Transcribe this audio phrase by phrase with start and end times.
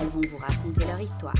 [0.00, 1.34] elles vont vous raconter leur histoire.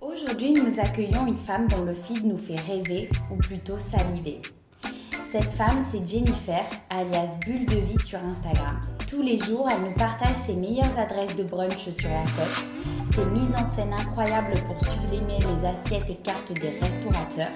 [0.00, 4.40] Aujourd'hui, nous accueillons une femme dont le feed nous fait rêver, ou plutôt saliver.
[5.32, 8.78] Cette femme, c'est Jennifer, alias Bulle de Vie sur Instagram.
[9.08, 12.66] Tous les jours, elle nous partage ses meilleures adresses de brunch sur la côte,
[13.14, 17.52] ses mises en scène incroyables pour sublimer les assiettes et cartes des restaurateurs,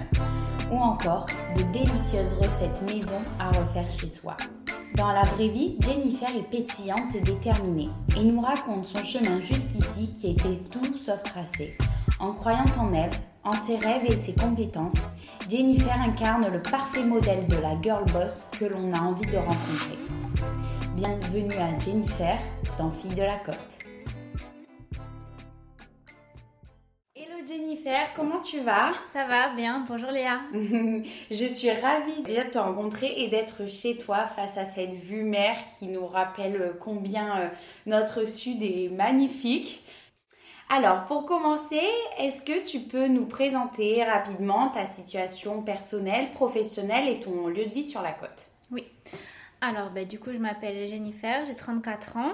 [0.71, 4.35] ou encore de délicieuses recettes maison à refaire chez soi.
[4.97, 10.11] Dans la vraie vie, Jennifer est pétillante et déterminée et nous raconte son chemin jusqu'ici
[10.15, 11.77] qui était tout sauf tracé.
[12.19, 13.11] En croyant en elle,
[13.43, 14.95] en ses rêves et ses compétences,
[15.47, 19.99] Jennifer incarne le parfait modèle de la girl boss que l'on a envie de rencontrer.
[20.95, 22.39] Bienvenue à Jennifer
[22.79, 23.86] dans Fille de la Côte.
[27.47, 28.93] Jennifer, comment tu vas?
[29.05, 30.41] Ça va bien, bonjour Léa.
[31.31, 35.23] Je suis ravie déjà de te rencontrer et d'être chez toi face à cette vue
[35.23, 37.49] mer qui nous rappelle combien euh,
[37.85, 39.83] notre sud est magnifique.
[40.69, 41.81] Alors, pour commencer,
[42.17, 47.71] est-ce que tu peux nous présenter rapidement ta situation personnelle, professionnelle et ton lieu de
[47.71, 48.47] vie sur la côte?
[48.71, 48.83] Oui.
[49.61, 52.33] Alors, bah, du coup, je m'appelle Jennifer, j'ai 34 ans.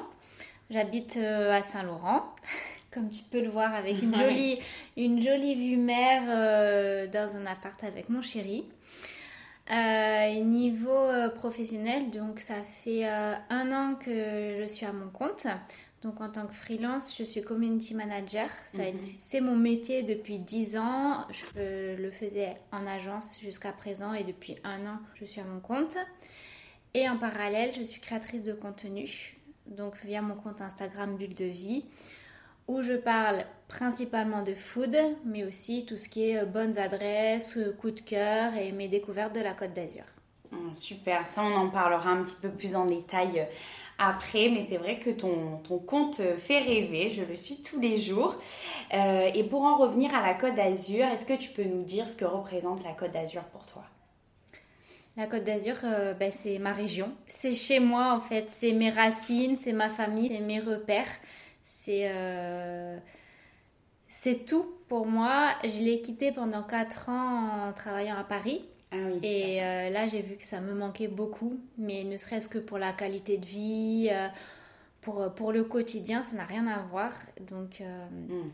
[0.69, 2.27] J'habite euh, à Saint-Laurent,
[2.93, 4.59] comme tu peux le voir, avec une jolie,
[4.97, 8.65] une jolie vue mer euh, dans un appart avec mon chéri.
[9.71, 15.47] Euh, niveau euh, professionnel, donc ça fait un an que je suis à mon compte.
[16.01, 18.49] Donc en tant que freelance, je suis community manager.
[18.81, 18.97] Mhm.
[18.97, 21.25] été- C'est mon métier depuis 10 ans.
[21.31, 25.61] Je le faisais en agence jusqu'à présent et depuis un an, je suis à mon
[25.61, 25.95] compte.
[26.93, 29.37] Et en parallèle, je suis créatrice de contenu.
[29.65, 31.85] Donc via mon compte Instagram Bulle de Vie
[32.67, 37.57] où je parle principalement de food, mais aussi tout ce qui est euh, bonnes adresses,
[37.57, 40.03] euh, coups de cœur et mes découvertes de la Côte d'Azur.
[40.51, 43.45] Hum, Super, ça on en parlera un petit peu plus en détail euh,
[43.97, 47.99] après, mais c'est vrai que ton, ton compte fait rêver, je le suis tous les
[47.99, 48.35] jours.
[48.93, 52.07] Euh, et pour en revenir à la Côte d'Azur, est-ce que tu peux nous dire
[52.07, 53.83] ce que représente la Côte d'Azur pour toi?
[55.15, 57.11] La Côte d'Azur, euh, ben, c'est ma région.
[57.27, 58.45] C'est chez moi en fait.
[58.49, 61.11] C'est mes racines, c'est ma famille, c'est mes repères.
[61.63, 62.97] C'est euh,
[64.07, 65.55] c'est tout pour moi.
[65.63, 68.65] Je l'ai quitté pendant 4 ans en travaillant à Paris.
[68.91, 69.19] Ah oui.
[69.23, 72.77] Et euh, là, j'ai vu que ça me manquait beaucoup, mais ne serait-ce que pour
[72.77, 74.27] la qualité de vie, euh,
[75.01, 77.11] pour, pour le quotidien, ça n'a rien à voir.
[77.41, 78.51] Donc, euh, Hum.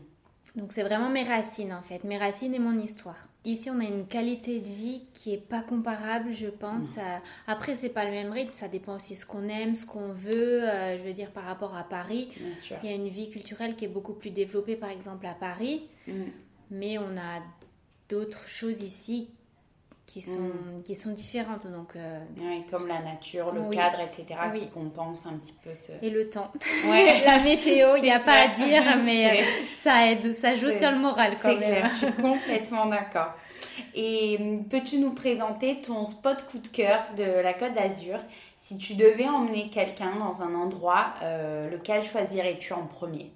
[0.56, 3.28] Donc c'est vraiment mes racines en fait, mes racines et mon histoire.
[3.44, 6.98] Ici, on a une qualité de vie qui est pas comparable, je pense.
[6.98, 10.08] à- Après, c'est pas le même rythme, ça dépend aussi ce qu'on aime, ce qu'on
[10.12, 10.68] veut.
[10.68, 12.30] euh, je veux dire par rapport à Paris,
[12.82, 15.88] il y a une vie culturelle qui est beaucoup plus développée, par exemple à Paris,
[16.08, 16.26] Hum.
[16.70, 17.40] mais on a
[18.08, 19.28] d'autres choses ici
[20.10, 20.50] qui sont,
[20.84, 21.68] qui sont différentes.
[21.68, 23.76] Donc, euh, Oui, comme la nature, le Oui.
[23.76, 24.26] cadre, etc.,
[24.56, 25.92] qui compense un petit peu ce...
[26.04, 26.50] et le temps.
[26.88, 27.22] Ouais.
[27.24, 30.90] La météo, il n'y a pas à dire, mais euh, ça aide, ça joue sur
[30.90, 31.60] le moral quand C'est même.
[31.60, 33.34] clair, je suis complètement d'accord.
[33.94, 38.18] Et hum, peux-tu nous présenter ton spot coup de cœur de la Côte d'Azur?
[38.56, 43.30] Si tu devais emmener quelqu'un dans un endroit, euh, lequel choisirais-tu en premier?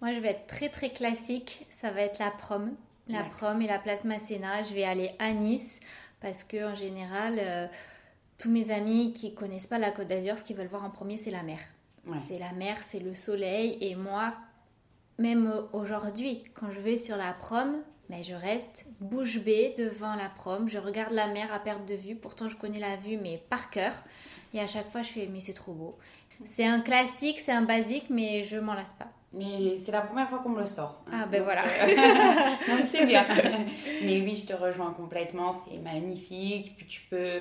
[0.00, 1.66] Moi, je vais être très très classique.
[1.70, 2.72] Ça va être la prom.
[3.08, 4.62] La prom et la place Masséna.
[4.62, 5.80] Je vais aller à Nice
[6.20, 7.66] parce que en général, euh,
[8.38, 11.16] tous mes amis qui connaissent pas la Côte d'Azur, ce qu'ils veulent voir en premier,
[11.16, 11.60] c'est la mer.
[12.06, 12.16] Ouais.
[12.26, 13.76] C'est la mer, c'est le soleil.
[13.80, 14.34] Et moi,
[15.18, 17.76] même aujourd'hui, quand je vais sur la prom,
[18.08, 20.68] mais je reste bouche bée devant la prom.
[20.68, 22.16] Je regarde la mer à perte de vue.
[22.16, 23.92] Pourtant, je connais la vue, mais par cœur.
[24.52, 25.96] Et à chaque fois, je fais, mais c'est trop beau.
[26.46, 29.12] C'est un classique, c'est un basique, mais je m'en lasse pas.
[29.32, 31.02] Mais c'est la première fois qu'on me le sort.
[31.12, 31.62] Ah ben voilà.
[32.68, 33.24] Donc c'est bien.
[34.02, 35.52] Mais oui, je te rejoins complètement.
[35.52, 36.74] C'est magnifique.
[36.76, 37.40] Puis tu peux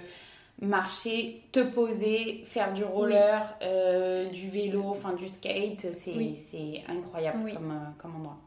[0.62, 5.88] marcher, te poser, faire du roller, euh, du vélo, enfin du skate.
[5.92, 6.36] C'est Oui.
[6.36, 7.54] c'est incroyable Oui.
[7.54, 8.38] comme, euh, comme endroit.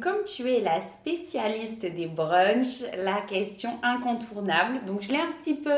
[0.00, 4.84] Comme tu es la spécialiste des brunchs, la question incontournable.
[4.86, 5.70] Donc je l'ai un petit peu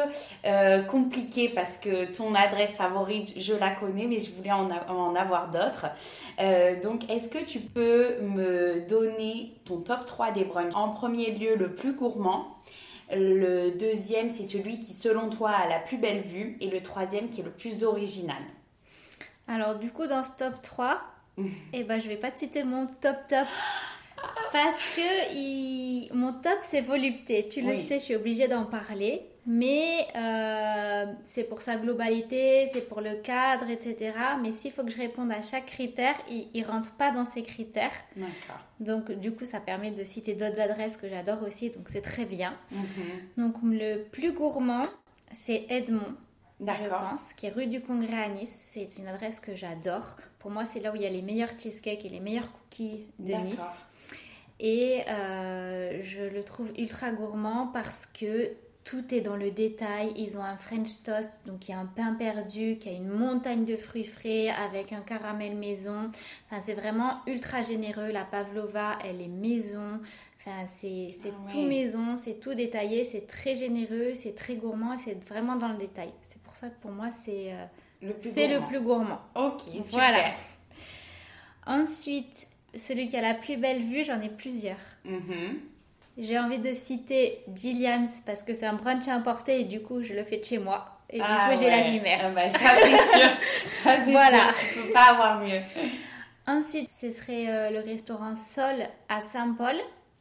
[0.46, 4.90] euh, compliqué parce que ton adresse favorite, je la connais, mais je voulais en, a-
[4.90, 5.86] en avoir d'autres.
[6.40, 10.74] Euh, donc est-ce que tu peux me donner ton top 3 des brunchs?
[10.74, 12.56] En premier lieu, le plus gourmand.
[13.12, 16.56] Le deuxième, c'est celui qui, selon toi, a la plus belle vue.
[16.60, 18.42] Et le troisième, qui est le plus original.
[19.46, 21.00] Alors du coup, dans ce top 3,
[21.74, 23.46] eh ben, je vais pas te citer mon top top.
[24.52, 27.48] Parce que mon top, c'est volupté.
[27.48, 29.20] Tu le sais, je suis obligée d'en parler.
[29.48, 34.12] Mais euh, c'est pour sa globalité, c'est pour le cadre, etc.
[34.42, 37.44] Mais s'il faut que je réponde à chaque critère, il ne rentre pas dans ces
[37.44, 37.92] critères.
[38.16, 38.60] D'accord.
[38.80, 41.70] Donc, du coup, ça permet de citer d'autres adresses que j'adore aussi.
[41.70, 42.56] Donc, c'est très bien.
[42.72, 43.44] Mhm.
[43.44, 44.86] Donc, le plus gourmand,
[45.30, 46.16] c'est Edmond.
[46.60, 48.70] Je pense, qui est rue du Congrès à Nice.
[48.72, 50.16] C'est une adresse que j'adore.
[50.40, 53.04] Pour moi, c'est là où il y a les meilleurs cheesecakes et les meilleurs cookies
[53.20, 53.60] de Nice.
[54.58, 58.50] Et euh, je le trouve ultra gourmand parce que
[58.84, 60.12] tout est dans le détail.
[60.16, 63.08] Ils ont un French toast, donc il y a un pain perdu, qui a une
[63.08, 66.10] montagne de fruits frais avec un caramel maison.
[66.46, 68.10] Enfin, c'est vraiment ultra généreux.
[68.12, 70.00] La pavlova, elle est maison.
[70.38, 74.98] Enfin, c'est ah tout maison, c'est tout détaillé, c'est très généreux, c'est très gourmand et
[74.98, 76.12] c'est vraiment dans le détail.
[76.22, 77.64] C'est pour ça que pour moi, c'est euh,
[78.02, 79.20] le, plus gourmand.
[79.34, 79.86] Ok, super.
[79.90, 80.30] Voilà.
[81.66, 84.76] Ensuite, celui qui a la plus belle vue, j'en ai plusieurs.
[85.06, 85.58] Mm-hmm.
[86.18, 90.02] J'ai envie de citer Gillian's parce que c'est un brunch à emporter et du coup,
[90.02, 90.98] je le fais de chez moi.
[91.10, 92.18] Et du ah coup, j'ai la vue mer.
[92.22, 93.30] Ah bah, ça, c'est sûr.
[93.84, 94.52] ça, c'est voilà.
[94.52, 94.54] sûr.
[94.72, 95.60] Tu peux pas avoir mieux.
[96.46, 98.76] Ensuite, ce serait euh, le restaurant Sol
[99.08, 99.76] à Saint-Paul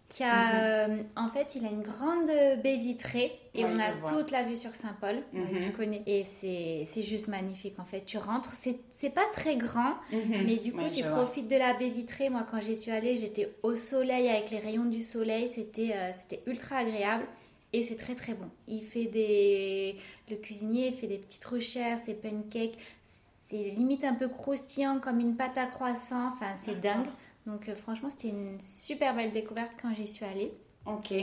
[0.08, 1.00] qui a, mhm.
[1.00, 4.56] euh, en fait, il a une grande baie vitrée et on a toute la vue
[4.56, 5.24] sur Saint-Paul.
[5.34, 5.60] Mhm.
[5.62, 6.04] Tu connais.
[6.06, 8.06] Et c'est juste magnifique, en fait.
[8.06, 10.46] Tu rentres, c'est pas très grand, mhm.
[10.46, 12.30] mais du coup, tu profites de la baie vitrée.
[12.30, 15.50] Moi, quand j'y suis allée, j'étais au soleil avec les rayons du soleil.
[15.50, 17.26] C'était euh, c'était ultra agréable.
[17.74, 18.50] Et c'est très très bon.
[18.68, 19.98] Il fait des.
[20.30, 22.78] Le cuisinier fait des petites recherches, ses pancakes.
[23.04, 26.30] C'est limite un peu croustillant comme une pâte à croissant.
[26.34, 27.08] Enfin, c'est dingue.
[27.46, 30.52] Donc euh, franchement, c'était une super belle découverte quand j'y suis allée.
[30.86, 31.14] Ok.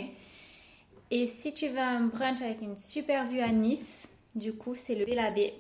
[1.11, 4.95] Et si tu veux un brunch avec une super vue à Nice, du coup, c'est
[4.95, 5.53] le Bellabé,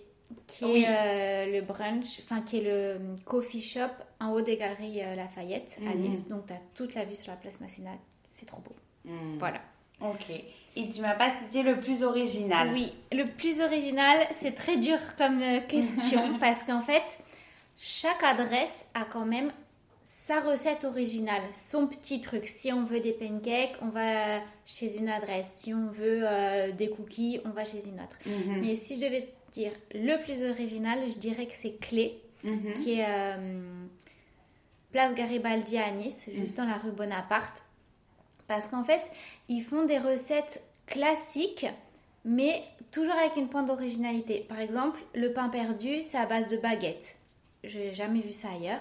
[0.47, 5.03] qui est euh, le brunch, enfin qui est le coffee shop en haut des galeries
[5.03, 6.01] euh, Lafayette à mhm.
[6.01, 6.29] Nice.
[6.29, 7.91] Donc tu as toute la vue sur la place Masséna.
[8.31, 8.75] C'est trop beau.
[9.05, 9.39] Mhm.
[9.39, 9.61] Voilà.
[10.01, 10.31] Ok.
[10.75, 12.71] Et tu m'as pas cité le plus original.
[12.73, 17.19] Oui, le plus original, c'est très dur comme question parce qu'en fait,
[17.79, 19.53] chaque adresse a quand même
[20.15, 22.45] sa recette originale, son petit truc.
[22.45, 25.51] Si on veut des pancakes, on va chez une adresse.
[25.57, 28.19] Si on veut euh, des cookies, on va chez une autre.
[28.27, 28.61] Mhm.
[28.61, 32.75] Mais si je devais dire le plus original, je dirais que c'est Clé, mhm.
[32.75, 33.63] qui est euh,
[34.93, 36.41] place Garibaldi à Nice, mhm.
[36.41, 37.65] juste dans la rue Bonaparte.
[38.47, 39.11] Parce qu'en fait,
[39.49, 41.67] ils font des recettes classiques,
[42.27, 42.63] mais
[42.93, 44.45] toujours avec une pointe d'originalité.
[44.47, 47.17] Par exemple, le pain perdu, c'est à base de baguettes.
[47.65, 48.81] J'ai jamais vu ça ailleurs.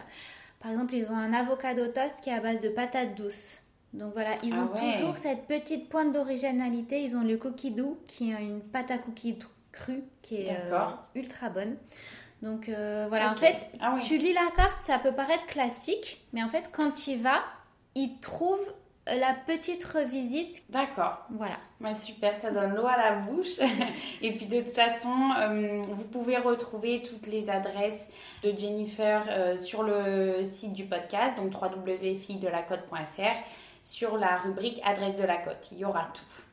[0.62, 3.62] Par exemple, ils ont un avocado toast qui est à base de patates douces.
[3.94, 7.04] Donc voilà, ils ont ah toujours cette petite pointe d'originalité.
[7.04, 9.38] Ils ont le cookie doux qui est une pâte à cookies
[9.72, 10.80] crue qui est euh,
[11.16, 11.76] ultra bonne.
[12.42, 16.42] Donc euh, voilà, en fait, ah tu lis la carte, ça peut paraître classique, mais
[16.42, 17.44] en fait, quand tu y vas,
[17.96, 18.74] ils trouvent
[19.08, 20.64] la petite revisite.
[20.70, 21.26] D'accord.
[21.32, 21.58] Voilà.
[21.80, 23.60] Bah, super, ça donne l'eau à la bouche.
[24.22, 28.08] Et puis de toute façon, euh, vous pouvez retrouver toutes les adresses
[28.44, 33.38] de Jennifer euh, sur le site du podcast, donc www.fille-de-la-côte.fr,
[33.84, 35.70] sur la rubrique adresse de la côte.
[35.72, 36.44] Il y aura tout.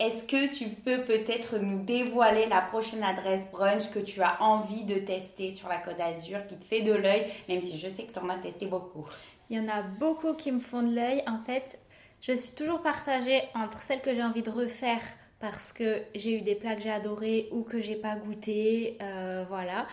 [0.00, 4.84] Est-ce que tu peux peut-être nous dévoiler la prochaine adresse brunch que tu as envie
[4.84, 8.04] de tester sur la Côte d'Azur, qui te fait de l'œil, même si je sais
[8.04, 9.08] que tu en as testé beaucoup?
[9.50, 11.22] Il y en a beaucoup qui me font de l'œil.
[11.26, 11.78] En fait,
[12.20, 15.00] je suis toujours partagée entre celles que j'ai envie de refaire
[15.40, 19.44] parce que j'ai eu des plats que j'ai adorés ou que j'ai pas goûté, euh,
[19.48, 19.86] voilà,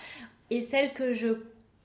[0.49, 1.27] et celles que je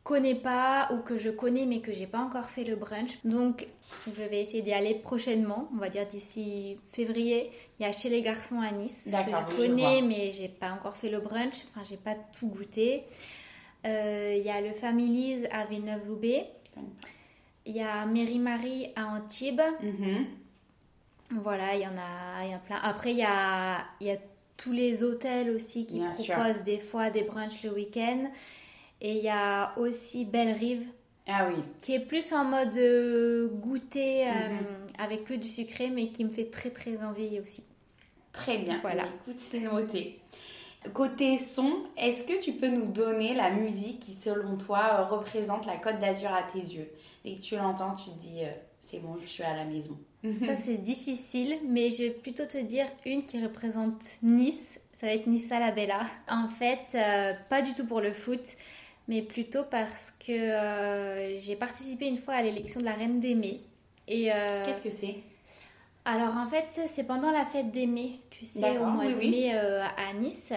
[0.03, 3.19] connais pas ou que je connais mais que j'ai pas encore fait le brunch.
[3.25, 3.67] Donc
[4.07, 7.51] je vais essayer d'y aller prochainement, on va dire d'ici février.
[7.79, 10.97] Il y a chez les garçons à Nice que je connais mais j'ai pas encore
[10.97, 13.05] fait le brunch, enfin j'ai pas tout goûté.
[13.87, 16.51] Euh, il y a le Families à Villeneuve-Loubet.
[17.67, 19.61] Il y a Mary Marie à Antibes.
[19.83, 20.27] Mhm.
[21.43, 22.79] Voilà, il y en a, il y a plein.
[22.83, 24.17] Après, il y a, il y a
[24.57, 28.31] tous les hôtels aussi qui proposent des fois des brunchs le week-end.
[29.01, 30.87] Et il y a aussi Belle Rive.
[31.27, 31.63] Ah oui.
[31.81, 34.87] Qui est plus en mode euh, goûter euh, mhm.
[34.99, 37.63] avec que du sucré, mais qui me fait très très envie aussi.
[38.33, 38.79] Très bien.
[38.83, 39.05] Voilà.
[39.07, 40.21] Écoute, c'est noté.
[40.95, 45.77] Côté son, est-ce que tu peux nous donner la musique qui, selon toi, représente la
[45.77, 46.89] Côte d'Azur à tes yeux?
[47.25, 48.51] Dès que tu l'entends, tu te dis, euh,
[48.81, 49.99] c'est bon, je suis à la maison.
[50.47, 54.81] Ça, c'est difficile, mais je vais plutôt te dire une qui représente Nice.
[54.93, 56.01] Ça va être Nissa la Bella.
[56.29, 58.41] En fait, euh, pas du tout pour le foot,
[59.09, 63.35] mais plutôt parce que euh, j'ai participé une fois à l'élection de la Reine des
[63.35, 63.61] Mets.
[64.09, 64.25] Et
[64.65, 65.19] Qu'est-ce que c'est?
[66.05, 67.89] Alors en fait, c'est pendant la fête des
[68.31, 70.53] tu sais, au mois de mai à Nice.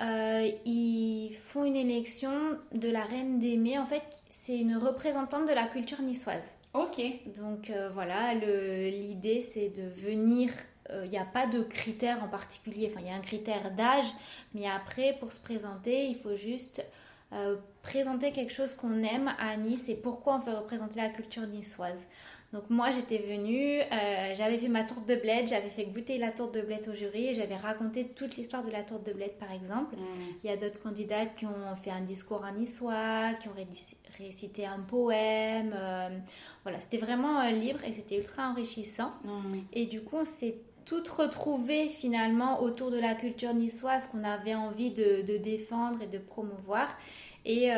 [0.00, 2.32] Euh, ils font une élection
[2.72, 6.56] de la reine des En fait, c'est une représentante de la culture niçoise.
[6.74, 7.00] Ok.
[7.36, 10.50] Donc euh, voilà, l'idée c'est de venir.
[11.04, 12.88] Il n'y a pas de critère en particulier.
[12.90, 14.06] Enfin, il y a un critère d'âge,
[14.54, 16.82] mais après, pour se présenter, il faut juste
[17.82, 22.06] présenter quelque chose qu'on aime à Nice et pourquoi on veut représenter la culture niçoise.
[22.54, 26.30] Donc moi j'étais venue, euh, j'avais fait ma tourte de bled, j'avais fait goûter la
[26.30, 29.32] tourte de bled au jury et j'avais raconté toute l'histoire de la tourte de bled
[29.32, 29.96] par exemple.
[29.96, 30.00] Mm.
[30.42, 33.54] Il y a d'autres candidates qui ont fait un discours en niçois, qui ont
[34.16, 35.74] récité un poème.
[35.76, 36.08] Euh,
[36.62, 39.12] voilà, c'était vraiment euh, libre et c'était ultra enrichissant.
[39.24, 39.58] Mm.
[39.74, 44.54] Et du coup on s'est toutes retrouvées finalement autour de la culture niçoise qu'on avait
[44.54, 46.96] envie de, de, défendre et de promouvoir.
[47.44, 47.70] Et,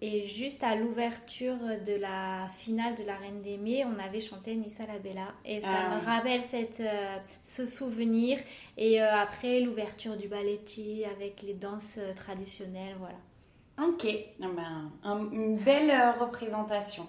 [0.00, 4.54] et juste à l'ouverture de la finale de la Reine des Mets, on avait chanté
[4.54, 5.34] Nissa la Bella.
[5.44, 8.38] Et ça ah me rappelle cette, euh, ce souvenir.
[8.76, 13.88] Et euh, après, l'ouverture du balletti avec les danses euh, traditionnelles, voilà.
[13.88, 14.06] Ok,
[14.40, 17.06] ah ben, une belle représentation.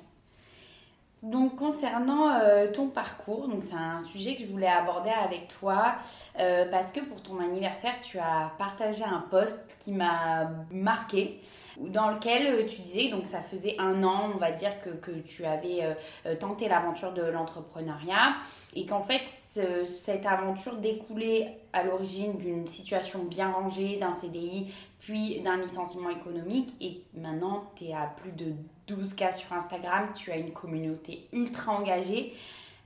[1.22, 5.96] Donc concernant euh, ton parcours, c'est un sujet que je voulais aborder avec toi
[6.40, 11.42] euh, parce que pour ton anniversaire, tu as partagé un post qui m'a marqué
[11.78, 15.12] dans lequel euh, tu disais donc ça faisait un an, on va dire que, que
[15.12, 15.98] tu avais
[16.40, 18.36] tenté l'aventure de l'entrepreneuriat
[18.76, 25.42] et qu'en fait cette aventure découlait à l'origine d'une situation bien rangée, d'un CDI, puis
[25.42, 28.54] d'un licenciement économique et maintenant tu es à plus de
[28.88, 32.34] 12 cas sur Instagram, tu as une communauté ultra engagée.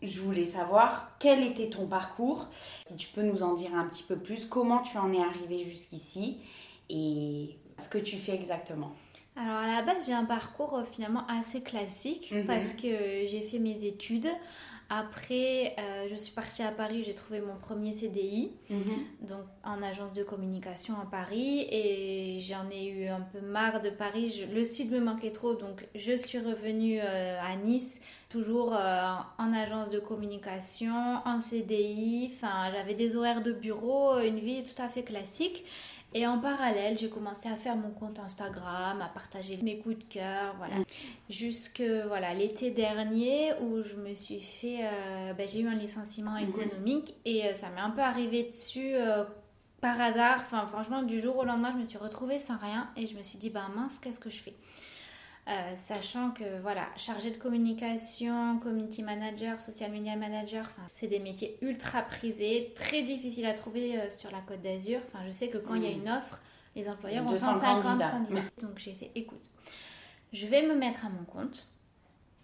[0.02, 2.48] Je voulais savoir quel était ton parcours,
[2.86, 5.60] si tu peux nous en dire un petit peu plus, comment tu en es arrivé
[5.60, 6.40] jusqu'ici?
[6.90, 8.92] Et ce que tu fais exactement?
[9.36, 12.46] Alors à la base, j'ai un parcours euh, finalement assez classique mhm.
[12.46, 14.28] parce que j'ai fait mes études.
[14.90, 18.86] Après, euh, je suis partie à Paris, j'ai trouvé mon premier CDI, mhm.
[19.28, 23.90] donc en agence de communication à Paris, et j'en ai eu un peu marre de
[23.90, 24.46] Paris.
[24.54, 29.54] le sud me manquait trop, donc je suis revenue euh, à Nice, toujours euh, en
[29.54, 32.32] agence de communication, en CDI.
[32.36, 35.64] Enfin, j'avais des horaires de bureau, une vie tout à fait classique.
[36.16, 40.04] Et en parallèle, j'ai commencé à faire mon compte Instagram, à partager mes coups de
[40.04, 40.76] cœur, voilà.
[40.76, 40.86] Mm.
[41.30, 46.36] Jusque voilà l'été dernier où je me suis fait, euh, ben, j'ai eu un licenciement
[46.36, 46.50] mm-hmm.
[46.50, 49.24] économique et euh, ça m'est un peu arrivé dessus euh,
[49.82, 50.38] par hasard.
[50.38, 53.24] Enfin, franchement, du jour au lendemain, je me suis retrouvée sans rien et je me
[53.24, 54.54] suis dit, bah mince, qu'est-ce que je fais?
[55.50, 61.58] Euh, sachant que voilà, chargé de communication, community manager, social media manager, c'est des métiers
[61.62, 65.02] ultra prisés, très difficiles à trouver euh, sur la Côte d'Azur.
[65.08, 66.02] Enfin, je sais que quand il y a mm.
[66.02, 66.42] une offre,
[66.78, 68.42] les employeurs ont 150 candidats.
[68.62, 69.52] Donc j'ai fait, écoute,
[70.32, 71.68] je vais me mettre à mon compte.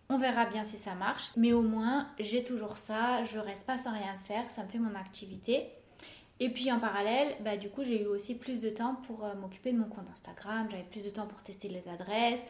[0.09, 3.77] On verra bien si ça marche, mais au moins j'ai toujours ça, je reste pas
[3.77, 5.69] sans rien faire, ça me fait mon activité.
[6.41, 9.35] Et puis en parallèle, bah, du coup, j'ai eu aussi plus de temps pour euh,
[9.35, 12.47] m'occuper de mon compte Instagram, j'avais plus de temps pour tester les adresses,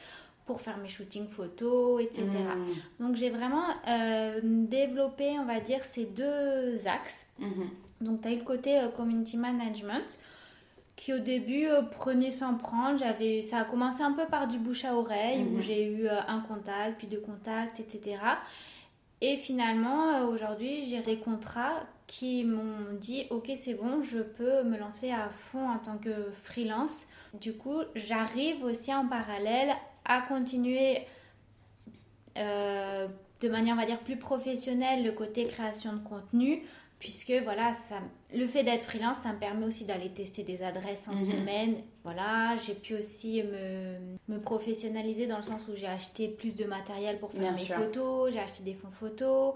[0.49, 2.25] pour faire mes shootings photos, etc.
[2.25, 3.03] Mm.
[3.03, 7.27] Donc j'ai vraiment euh, développé, on va dire, ces deux axes.
[7.39, 8.03] Mm-hmm.
[8.05, 10.17] Donc tu as eu le côté euh, community management
[10.95, 12.97] qui au début euh, prenait sans prendre.
[12.97, 15.61] J'avais, ça a commencé un peu par du bouche à oreille où mm-hmm.
[15.61, 18.17] j'ai eu un contact, puis deux contacts, etc.
[19.21, 24.77] Et finalement, aujourd'hui, j'ai des contrats qui m'ont dit ok c'est bon je peux me
[24.77, 27.05] lancer à fond en tant que freelance
[27.39, 29.75] du coup j'arrive aussi en parallèle
[30.09, 30.97] à continuer
[32.37, 33.07] euh,
[33.41, 36.63] de manière, on va dire, plus professionnelle le côté création de contenu,
[36.99, 37.99] puisque voilà, ça,
[38.33, 41.17] le fait d'être freelance, ça me permet aussi d'aller tester des adresses en mhm.
[41.17, 41.75] semaine.
[42.03, 46.65] Voilà, j'ai pu aussi me, me, professionnaliser dans le sens où j'ai acheté plus de
[46.65, 49.53] matériel pour faire mes photos, j'ai acheté des fonds photos,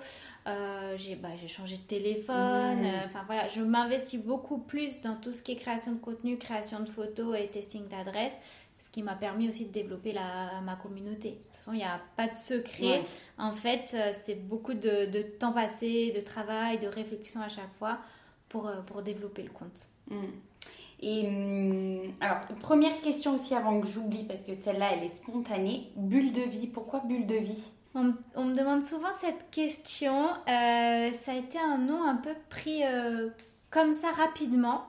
[0.47, 2.85] euh, j'ai bah, changé de téléphone.
[2.85, 6.37] Euh, enfin voilà, je m'investis beaucoup plus dans tout ce qui est création de contenu,
[6.37, 8.37] création de photos et testing d'adresses
[8.83, 11.29] ce qui m'a permis aussi de développer la, ma communauté.
[11.29, 13.05] De toute façon, il n'y a pas de secret.
[13.37, 17.73] En fait, euh, c'est beaucoup de, de, temps passé, de travail, de réflexion à chaque
[17.79, 17.99] fois
[18.49, 19.87] pour, euh, pour développer le compte.
[20.09, 20.25] Mm.
[20.99, 25.89] Et mm, alors, première question aussi avant que j'oublie, parce que celle-là, elle est spontanée.
[25.95, 27.63] Bulle de vie, pourquoi bulle de vie?
[27.95, 30.25] On, on, me demande souvent cette question.
[30.25, 32.81] Euh, ça a été un nom un peu pris
[33.69, 34.83] comme ça rapidement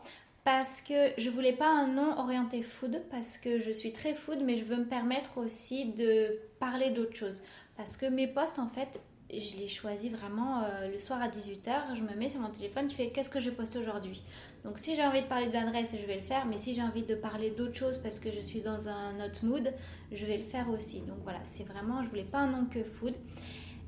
[0.45, 4.43] parce que je voulais pas un nom orienté food parce que je suis très food
[4.45, 7.43] mais je veux me permettre aussi de parler d'autres choses.
[7.77, 11.97] Parce que mes posts en fait je les choisis vraiment euh, le soir à 18h
[11.97, 14.23] je me mets sur mon téléphone je fais qu'est-ce que je poste aujourd'hui?
[14.65, 16.83] Donc si j'ai envie de parler de l'adresse je vais le faire mais si j'ai
[16.83, 19.73] envie de parler d'autres choses parce que je suis dans un autre mood
[20.13, 21.01] je vais le faire aussi.
[21.01, 23.15] Donc voilà c'est vraiment je voulais pas un nom que food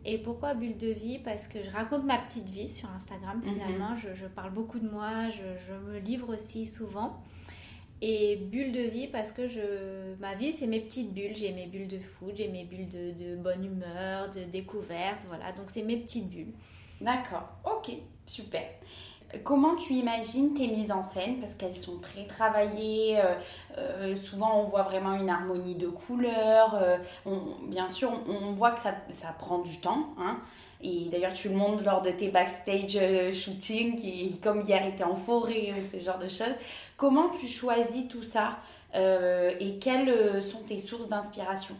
[0.06, 1.18] et pourquoi bulle de vie?
[1.18, 3.52] Parce que je raconte ma petite vie sur Instagram mhm.
[3.52, 3.94] finalement.
[3.96, 7.22] je, parle beaucoup de moi, je, me livre aussi souvent.
[8.02, 11.34] Et bulle de vie parce que je, ma vie c'est mes petites bulles.
[11.34, 15.52] J'ai mes bulles de foot, j'ai mes bulles de, de bonne humeur, de découverte, voilà.
[15.52, 16.52] Donc c'est mes petites bulles.
[17.00, 17.92] D'accord, ok,
[18.26, 18.64] super.
[19.44, 21.38] Comment tu imagines tes mises en scène?
[21.40, 23.18] Parce qu'elles sont très travaillées.
[23.20, 23.34] euh,
[23.78, 26.74] euh, souvent, on voit vraiment une harmonie de couleurs.
[26.76, 26.96] euh,
[27.68, 30.14] bien sûr, on, voit que ça, ça prend du temps.
[30.18, 30.38] hein.
[30.80, 33.98] Et d'ailleurs, tu le montres lors de tes backstage euh, shooting,
[34.40, 36.54] comme hier était en forêt ou ce genre de choses.
[36.96, 38.58] Comment tu choisis tout ça
[38.94, 41.74] Et quelles sont tes sources d'inspiration?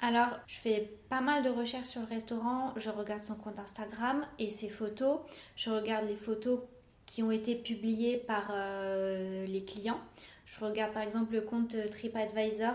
[0.00, 2.72] Alors, je fais pas mal de recherches sur le restaurant.
[2.76, 5.20] Je regarde son compte Instagram et ses photos.
[5.56, 6.60] Je regarde les photos
[7.06, 10.00] qui ont été publiées par euh, les clients.
[10.44, 12.74] Je regarde par exemple le compte TripAdvisor.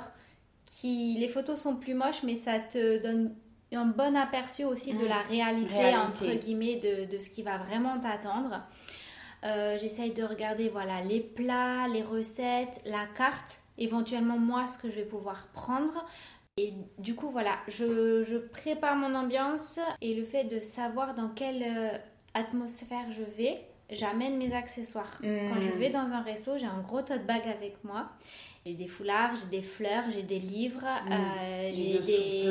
[0.65, 3.35] Qui, les photos sont plus moches, mais ça te donne
[3.73, 5.07] un bon aperçu aussi de Mmh.
[5.07, 5.97] la réalité, Réalité.
[5.97, 8.61] entre guillemets de, de ce qui va vraiment t'attendre.
[9.43, 14.89] Euh, J'essaye de regarder voilà les plats, les recettes, la carte, éventuellement moi ce que
[14.89, 16.05] je vais pouvoir prendre.
[16.57, 21.29] Et du coup voilà, je, je prépare mon ambiance et le fait de savoir dans
[21.29, 21.97] quelle euh,
[22.33, 25.17] atmosphère je vais, j'amène mes accessoires.
[25.23, 25.49] Mm.
[25.49, 28.09] Quand je vais dans un resto, j'ai un gros tote bag avec moi.
[28.65, 32.47] J'ai des foulards, j'ai des fleurs, j'ai des livres, euh, Les j'ai des,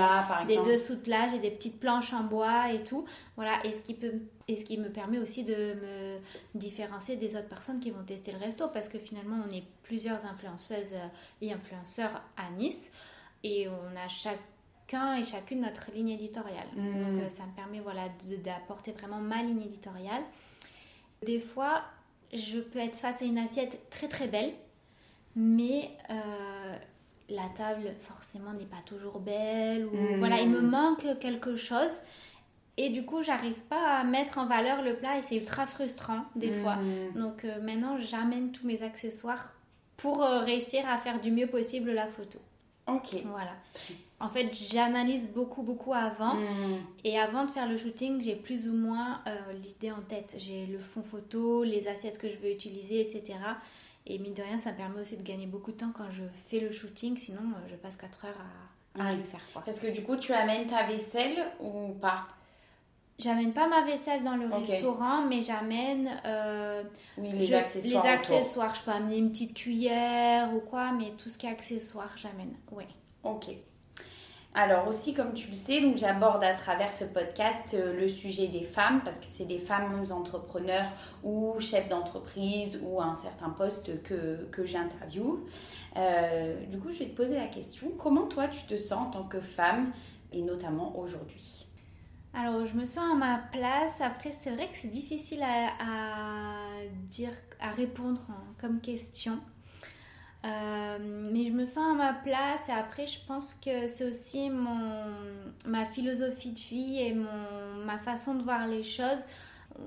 [0.48, 3.04] des dessous de plats, j'ai des petites planches en bois et tout.
[3.36, 4.14] Voilà, et ce qui peut
[4.48, 6.18] et ce qui me permet aussi de me
[6.54, 10.24] différencier des autres personnes qui vont tester le resto parce que finalement on est plusieurs
[10.26, 10.94] influenceuses
[11.42, 12.90] et influenceurs à Nice
[13.42, 16.68] et on a chacun et chacune notre ligne éditoriale.
[16.74, 16.92] Mm.
[16.92, 18.08] Donc euh, ça me permet voilà
[18.44, 20.22] d'apporter vraiment ma ligne éditoriale.
[21.24, 21.82] Des fois,
[22.32, 24.52] je peux être face à une assiette très très belle,
[25.36, 26.76] mais euh,
[27.28, 30.18] la table forcément n'est pas toujours belle ou Mm.
[30.18, 32.00] voilà, il me manque quelque chose
[32.76, 36.24] et du coup, j'arrive pas à mettre en valeur le plat et c'est ultra frustrant
[36.34, 36.76] des fois.
[36.76, 37.18] Mm.
[37.18, 39.54] Donc euh, maintenant, j'amène tous mes accessoires
[39.96, 42.38] pour réussir à faire du mieux possible la photo.
[42.96, 43.22] Ok.
[43.26, 43.52] Voilà.
[44.20, 46.78] En fait, j'analyse beaucoup beaucoup avant Mm.
[47.04, 50.36] et avant de faire le shooting, j'ai plus ou moins euh, l'idée en tête.
[50.38, 53.38] J'ai le fond photo, les assiettes que je veux utiliser, etc.
[54.06, 56.24] Et mine de rien, ça me permet aussi de gagner beaucoup de temps quand je
[56.48, 57.16] fais le shooting.
[57.16, 58.38] Sinon, euh, je passe 4 heures
[58.98, 59.18] à, à Mm.
[59.18, 59.40] le faire.
[59.52, 59.62] Quoi.
[59.64, 62.26] Parce que du coup, tu amènes ta vaisselle ou pas?
[63.20, 66.82] J'amène pas ma vaisselle dans le restaurant, mais j'amène euh,
[67.18, 67.84] Oui, les je- accessoires.
[67.84, 68.10] les autour.
[68.10, 68.74] accessoires.
[68.74, 72.54] Je peux amener une petite cuillère ou quoi, mais tout ce qui est accessoires, j'amène.
[72.72, 72.84] Oui.
[73.22, 73.46] Ok.
[74.52, 78.48] Alors aussi, comme tu le sais, donc j'aborde à travers ce podcast euh, le sujet
[78.48, 80.90] des femmes parce que c'est des femmes entrepreneurs
[81.22, 85.46] ou chefs d'entreprise ou à un certain poste que, que j'interviewe.
[85.96, 89.10] Euh, du coup, je vais te poser la question comment toi tu te sens en
[89.10, 89.92] tant que femme
[90.32, 91.59] et notamment aujourd'hui?
[92.32, 94.00] Alors, je me sens à ma place.
[94.00, 96.68] Après, c'est vrai que c'est difficile à,
[97.06, 98.20] dire, à répondre
[98.58, 99.40] comme question.
[100.44, 100.98] Euh,
[101.32, 105.04] mais je me sens à ma place et après je pense que c'est aussi mon,
[105.66, 109.26] ma philosophie de vie et mon, ma façon de voir les choses.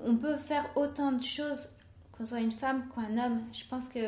[0.04, 1.70] On peut faire autant de choses
[2.16, 3.40] qu'on soit une femme qu'un homme.
[3.52, 3.98] Je pense que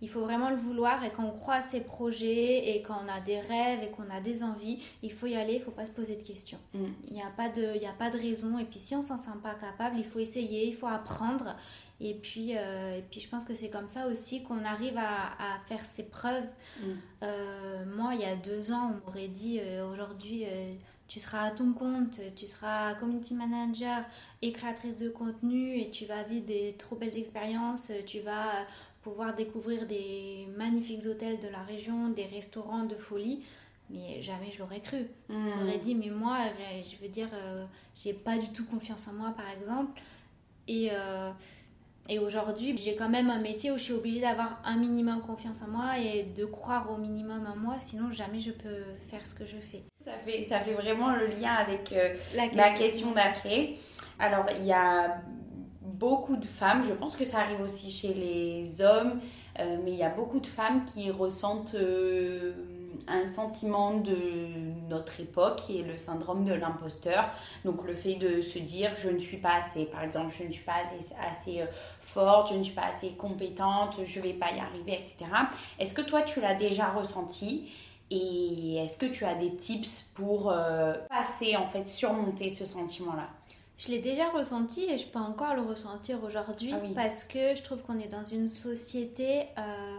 [0.00, 3.08] il faut vraiment le vouloir et quand on croit à ses projets et quand on
[3.08, 5.86] a des rêves et qu'on a des envies, il faut y aller, il faut pas
[5.86, 6.58] se poser de questions.
[6.74, 6.84] Mm.
[7.08, 8.58] Il n'y a, pas de- il y a pas de raison.
[8.58, 11.56] Et puis si on s'en sent pas capable, il faut essayer, il faut apprendre.
[12.00, 15.26] Et puis, euh, et puis je pense que c'est comme ça aussi qu'on arrive à,
[15.38, 16.50] à faire ses preuves.
[16.80, 16.84] Mm.
[17.22, 20.44] Euh, moi, il y a deux ans, on m'aurait dit euh, aujourd'hui,
[21.12, 24.02] tu seras à ton compte, tu seras community manager
[24.40, 28.48] et créatrice de contenu et tu vas vivre des trop belles expériences, tu vas
[29.02, 33.42] pouvoir découvrir des magnifiques hôtels de la région, des restaurants de folie.
[33.90, 35.02] Mais jamais je l'aurais cru.
[35.28, 35.48] Mm.
[35.58, 39.12] J'aurais dit, mais moi, je- je veux dire, euh, j'ai pas du tout confiance en
[39.12, 40.00] moi, par exemple.
[40.66, 41.30] Et, euh,
[42.08, 45.60] et aujourd'hui, j'ai quand même un métier où je suis obligée d'avoir un minimum confiance
[45.60, 49.34] en moi et de croire au minimum en moi, sinon jamais je peux faire ce
[49.34, 49.82] que je fais.
[50.02, 53.74] Ça fait, ça fait vraiment le lien avec euh, La Ma question d'après.
[54.18, 55.22] Alors, il y a
[55.80, 59.20] beaucoup de femmes, je pense que ça arrive aussi chez les hommes,
[59.60, 62.52] euh, mais il y a beaucoup de femmes qui ressentent euh,
[63.06, 64.16] un sentiment de
[64.90, 67.30] notre époque qui est le syndrome de l'imposteur.
[67.64, 70.50] Donc, le fait de se dire je ne suis pas assez, par exemple, je ne
[70.50, 71.64] suis pas assez, assez,
[72.00, 75.30] forte, je ne suis pas assez compétente, je ne vais pas y arriver, etc.
[75.78, 77.70] Est-ce que toi, tu l'as déjà ressenti?
[78.14, 83.28] Et est-ce que tu as des tips pour euh, passer, en fait, surmonter ce sentiment-là?
[83.78, 86.92] Je l'ai déjà ressenti et je peux encore le ressentir aujourd'hui Ah oui.
[86.94, 89.96] parce que je trouve qu'on est dans une société, euh,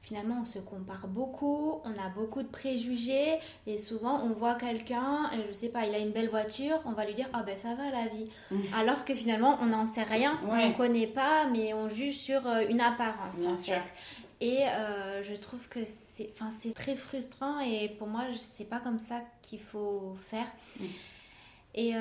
[0.00, 3.34] finalement on se compare beaucoup, on a beaucoup de préjugés
[3.66, 6.92] et souvent on voit quelqu'un, et je sais pas, il a une belle voiture, on
[6.92, 8.24] va lui dire ah ben ça va la vie.
[8.50, 8.62] Mhm.
[8.78, 10.64] Alors que finalement on n'en sait rien, Ouais.
[10.64, 13.74] on connaît pas mais on juge sur euh, une apparence Bien en sûr.
[13.74, 13.92] fait.
[14.40, 14.64] Et
[15.22, 19.22] je trouve que c'est, enfin, c'est très frustrant et pour moi, c'est pas comme ça
[19.42, 20.46] qu'il faut faire.
[21.74, 21.92] Et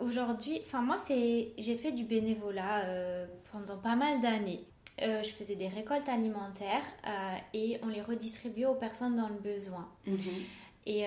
[0.00, 2.84] aujourd'hui, enfin moi, c'est, j'ai fait du bénévolat
[3.50, 4.60] pendant pas mal d'années.
[5.00, 6.84] je faisais des récoltes alimentaires
[7.54, 9.88] et on les redistribuait aux personnes dans le besoin.
[10.06, 10.42] Mm-hmm.
[10.86, 11.06] Et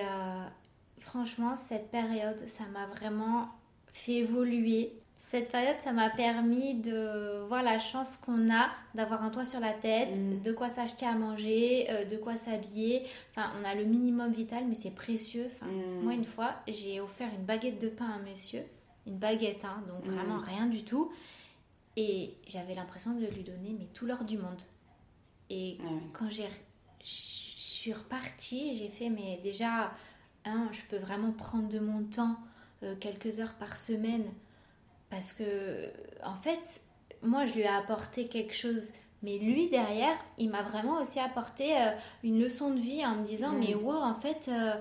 [1.00, 3.48] franchement, cette période, ça m'a vraiment
[3.92, 4.92] fait évoluer.
[5.24, 9.58] Cette période, ça m'a permis de voir la chance qu'on a d'avoir un toit sur
[9.58, 10.42] la tête, mm.
[10.42, 13.06] de quoi s'acheter à manger, euh, de quoi s'habiller.
[13.30, 15.46] Enfin, on a le minimum vital, mais c'est précieux.
[15.46, 16.02] Enfin, mm.
[16.02, 18.60] Moi, une fois, j'ai offert une baguette de pain à monsieur.
[19.06, 20.14] Une baguette, hein, donc mm.
[20.14, 21.10] vraiment rien du tout.
[21.96, 24.60] Et j'avais l'impression de lui donner mais tout l'or du monde.
[25.48, 26.48] Et ah quand j'ai,
[27.00, 29.90] je suis repartie, j'ai fait mais déjà
[30.44, 32.36] je peux vraiment prendre de mon temps
[32.82, 34.24] euh, quelques heures par semaine
[35.14, 35.44] parce que,
[36.24, 36.80] en fait,
[37.22, 38.92] moi, je lui ai apporté quelque chose.
[39.22, 41.90] Mais lui, derrière, il m'a vraiment aussi apporté euh,
[42.24, 43.58] une leçon de vie en me disant, mm.
[43.60, 44.72] mais wow, en fait, euh,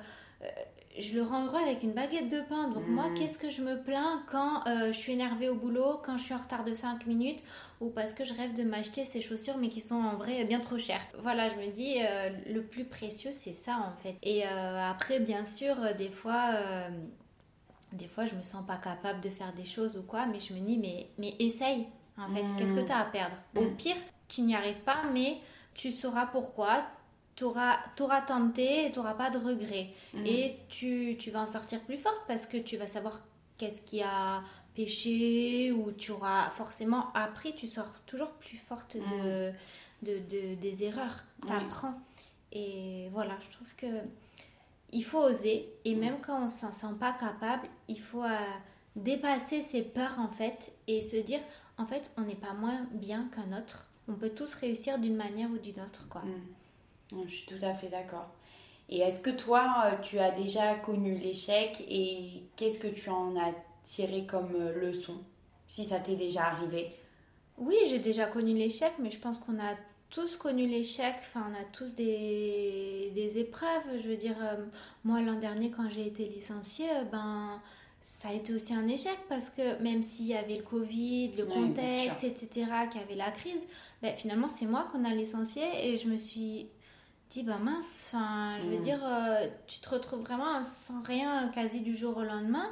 [0.97, 2.67] je le rends heureux avec une baguette de pain.
[2.69, 3.13] Donc moi, mm.
[3.13, 6.39] qu'est-ce que je me plains quand je suis énervée au boulot, quand je suis en
[6.39, 7.43] retard de 5 minutes,
[7.79, 10.59] ou parce que je rêve de m'acheter ces chaussures, mais qui sont en vrai bien
[10.59, 11.03] trop chères.
[11.19, 11.99] Voilà, je me dis,
[12.51, 14.15] le plus précieux, c'est ça en fait.
[14.23, 16.55] Et après, bien sûr, des fois
[17.93, 20.53] des fois, je me sens pas capable de faire des choses ou quoi, mais je
[20.53, 22.43] me dis, mais, mais essaye, en fait.
[22.57, 22.85] Qu'est-ce que mm.
[22.85, 23.37] tu as à perdre?
[23.55, 23.75] Au mm.
[23.75, 23.95] pire,
[24.27, 25.37] tu n'y arrives pas, mais
[25.73, 26.83] tu sauras pourquoi.
[27.35, 27.77] Tu auras,
[28.27, 29.89] tenté et tu n'auras pas de regrets.
[30.13, 30.25] Mm.
[30.25, 33.21] Et tu, tu, vas en sortir plus forte parce que tu vas savoir
[33.57, 34.43] qu'est-ce qui a
[34.75, 37.55] péché ou tu auras forcément appris.
[37.55, 39.51] Tu sors toujours plus forte de,
[40.03, 41.23] de, des erreurs.
[41.45, 41.99] Tu apprends.
[42.51, 43.87] Et voilà, je trouve que
[44.93, 48.37] il faut oser et même quand on ne s'en sent pas capable, il faut euh,
[48.95, 51.39] dépasser ses peurs en fait et se dire
[51.77, 53.87] en fait on n'est pas moins bien qu'un autre.
[54.07, 56.21] On peut tous réussir d'une manière ou d'une autre quoi.
[56.21, 57.23] Mm.
[57.27, 58.29] Je suis tout à fait d'accord.
[58.89, 63.35] Et est-ce que toi euh, tu as déjà connu l'échec et qu'est-ce que tu en
[63.37, 63.53] as
[63.83, 65.17] tiré comme euh, leçon
[65.67, 66.89] si ça t'est déjà arrivé?
[67.57, 69.75] Oui, j'ai déjà connu l'échec mais je pense qu'on a
[70.13, 74.01] tous connu l'échec, enfin on a tous des, des épreuves.
[74.01, 74.63] Je veux dire, euh,
[75.03, 77.59] moi l'an dernier quand j'ai été licenciée, euh, ben
[77.99, 81.45] ça a été aussi un échec parce que même s'il y avait le Covid, le
[81.45, 83.65] contexte, etc., qu'il y avait la crise,
[84.01, 86.67] ben, finalement c'est moi qu'on a licencié et je me suis
[87.29, 88.81] dit, ben mince, enfin je veux mm.
[88.81, 92.69] dire, euh, tu te retrouves vraiment sans rien quasi du jour au lendemain.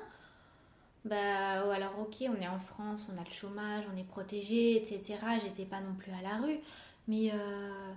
[1.05, 4.75] Bah, ou alors ok, on est en France, on a le chômage, on est protégé,
[4.75, 5.17] etc.
[5.43, 6.59] J'étais pas non plus à la rue.
[7.07, 7.93] Mais, euh,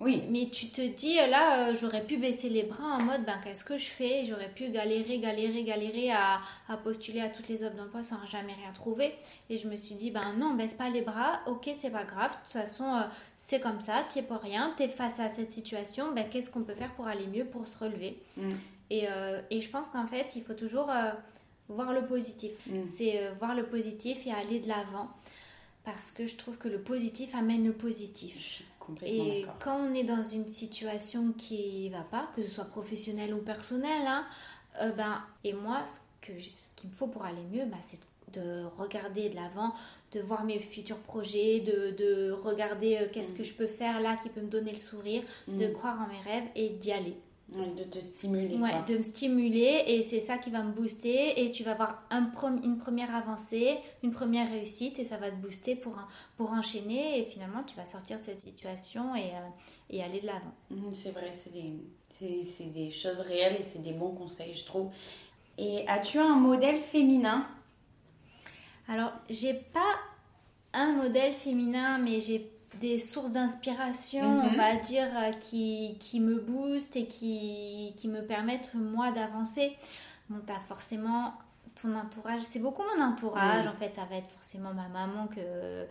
[0.00, 0.24] oui.
[0.30, 3.64] mais tu te dis, là, euh, j'aurais pu baisser les bras en mode, ben, qu'est-ce
[3.64, 4.24] que je fais?
[4.26, 8.54] J'aurais pu galérer, galérer, galérer à, à, postuler à toutes les offres d'emploi sans jamais
[8.54, 9.12] rien trouver.
[9.50, 12.30] Et je me suis dit, ben non, baisse pas les bras, ok, c'est pas grave,
[12.30, 13.02] de toute façon, euh,
[13.34, 16.50] c'est comme ça, tu es pour rien, tu es face à cette situation, ben, qu'est-ce
[16.50, 18.18] qu'on peut faire pour aller mieux, pour se relever?
[18.36, 18.48] Mm.
[18.90, 19.06] et,
[19.50, 20.90] et, je pense qu'en fait, il faut toujours
[21.68, 22.52] voir le positif.
[22.66, 22.84] Mm.
[22.86, 25.08] C'est voir le positif et aller de l'avant
[25.86, 28.62] parce que je trouve que le positif amène le positif.
[29.04, 33.38] Et quand on est dans une situation qui va pas, que ce soit professionnel ou
[33.38, 34.26] personnel, hein,
[34.82, 38.00] euh, ben, et moi, ce qu'il ce me faut pour aller mieux, ben, c'est
[38.32, 39.72] de regarder de l'avant,
[40.12, 43.36] de voir mes futurs projets, de, de regarder euh, qu'est-ce mm.
[43.36, 45.72] que je peux faire là qui peut me donner le sourire, de mm.
[45.72, 47.16] croire en mes rêves et d'y aller
[47.48, 48.56] de te stimuler.
[48.56, 52.02] Ouais, de me stimuler et c'est ça qui va me booster et tu vas avoir
[52.10, 52.32] un
[52.64, 55.96] une première avancée, une première réussite et ça va te booster pour,
[56.36, 60.26] pour enchaîner et finalement tu vas sortir de cette situation et, euh, et aller de
[60.26, 60.54] l'avant.
[60.70, 64.90] Mhm, c'est vrai, c'est des, des, choses réelles et c'est des bons conseils, je trouve.
[65.56, 67.46] Et as-tu un modèle féminin?
[68.88, 69.94] Alors, j'ai pas
[70.72, 74.56] un modèle féminin, mais j'ai des sources d'inspiration, on mhm.
[74.56, 79.76] va dire, euh, qui, qui, me boostent et qui, qui me permettent, moi, d'avancer.
[80.28, 81.34] Bon, t'as forcément
[81.80, 85.86] ton entourage, c'est beaucoup mon entourage, en fait, ça va être forcément ma maman que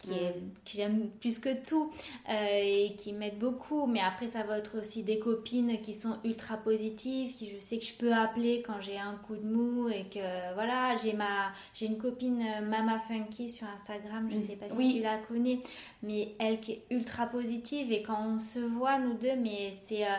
[0.00, 0.34] qui, est,
[0.64, 1.92] qui j'aime plus que tout
[2.28, 3.86] euh, et qui m'aide beaucoup.
[3.86, 7.78] Mais après, ça va être aussi des copines qui sont ultra positives, qui je sais
[7.78, 11.52] que je peux appeler quand j'ai un coup de mou et que voilà, j'ai ma
[11.74, 15.60] j'ai une copine euh, Mama Funky sur Instagram, je sais pas si tu la connais,
[16.02, 20.04] mais elle qui est ultra positive et quand on se voit nous deux, mais c'est
[20.04, 20.16] euh,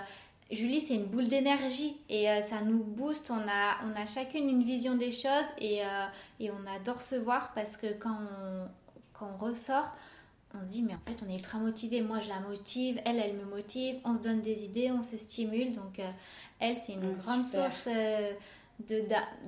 [0.52, 3.32] Julie, c'est une boule d'énergie et ça nous booste.
[3.32, 5.80] On a, on a chacune une vision des choses et,
[6.42, 8.68] et on adore se voir parce que quand on,
[9.22, 9.96] quand on ressort,
[10.54, 12.02] on se dit mais en fait on est ultra motivé.
[12.02, 15.16] Moi je la motive, elle elle me motive, on se donne des idées, on se
[15.16, 15.74] stimule.
[15.74, 16.10] Donc euh,
[16.60, 18.34] elle c'est une grande source euh,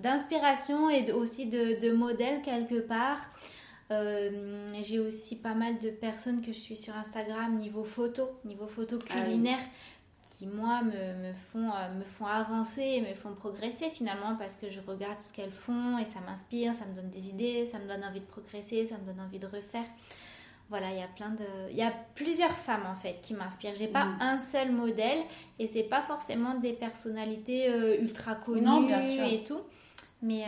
[0.02, 3.20] d'inspiration et aussi de, de, modèle quelque part.
[4.84, 8.98] j'ai aussi pas mal de personnes que je suis sur Instagram niveau photo, niveau photo
[9.10, 9.60] ah culinaire
[10.44, 14.58] qui moi me, me font, euh, me font avancer et me font progresser finalement parce
[14.58, 17.80] que je regarde ce qu'elles font et ça m'inspire, ça me donne des idées, ça
[17.80, 19.86] me donne envie de progresser, ça me donne envie de refaire.
[20.70, 23.76] Voilà, il y a plein de il y a plusieurs femmes en fait qui m'inspirent.
[23.76, 24.18] J'ai pas mm.
[24.22, 25.20] un seul modèle
[25.60, 29.62] et c'est pas forcément des personnalités euh, ultra connues et tout.
[30.24, 30.48] Mais euh,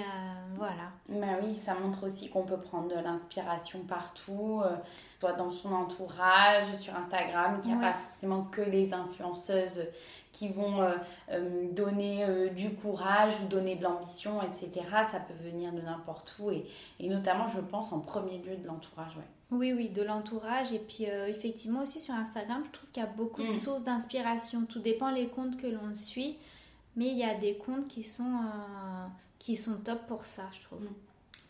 [0.55, 0.93] voilà.
[1.09, 4.73] Bah oui, ça montre aussi qu'on peut prendre de l'inspiration partout, euh,
[5.19, 9.85] soit dans son entourage, sur Instagram, qu'il n'y a pas forcément que les influenceuses
[10.31, 14.71] qui vont euh, donner du courage ou donner de l'ambition, etc.
[15.11, 16.65] Ça peut venir de n'importe où et,
[17.01, 19.17] et, notamment, je pense, en premier lieu de l'entourage.
[19.17, 19.57] Ouais.
[19.57, 20.71] Oui, oui, de l'entourage.
[20.71, 23.51] Et puis, effectivement, aussi sur Instagram, je trouve qu'il y a beaucoup de mm.
[23.51, 24.65] sources d'inspiration.
[24.65, 26.37] Tout dépend les comptes que l'on suit,
[26.95, 28.39] mais il y a des comptes qui sont
[29.39, 30.87] qui sont top pour ça, je trouve.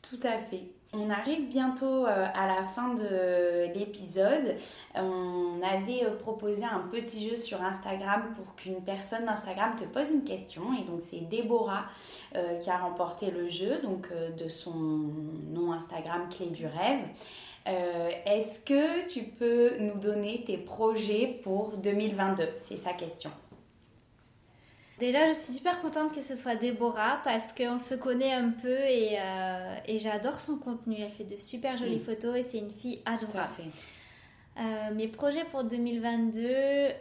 [0.02, 0.64] Tout à fait.
[0.98, 4.56] On arrive bientôt euh, à la fin de l'épisode.
[4.94, 10.12] On avait euh, proposé un petit jeu sur Instagram pour qu'une personne d'Instagram te pose
[10.12, 10.62] une question.
[10.74, 11.86] Et donc c'est Déborah
[12.36, 17.02] euh, qui a remporté le jeu, donc de son nom Instagram Clé du rêve.
[18.28, 23.32] Est-ce que tu peux nous donner tes projets pour 2022 C'est sa question.
[25.00, 28.70] Déjà, je suis super contente que ce soit Déborah parce qu'on se connaît un peu
[28.70, 30.96] et, euh, et j'adore son contenu.
[31.00, 33.52] Elle fait de super jolies photos et c'est une fille adorable.
[34.58, 36.92] Euh, mes projets pour 2022, euh,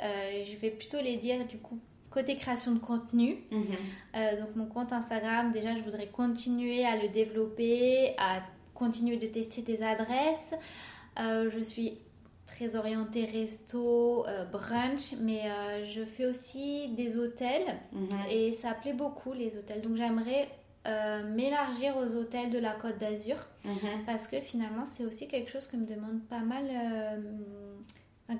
[0.44, 1.78] je vais plutôt les dire du coup
[2.10, 3.38] côté création de contenu.
[3.50, 4.38] Mhm.
[4.38, 8.40] donc mon compte Instagram, déjà, je voudrais continuer à le développer, à
[8.72, 10.54] continuer de tester des adresses.
[11.16, 11.98] je suis
[12.46, 18.08] très orientée resto, euh, brunch, mais euh, je fais aussi des hôtels mhm.
[18.30, 19.82] et ça plaît beaucoup les hôtels.
[19.82, 20.48] Donc j'aimerais
[20.86, 24.04] euh, m'élargir aux hôtels de la Côte d'Azur mhm.
[24.06, 26.64] parce que finalement c'est aussi quelque chose que me demande pas mal.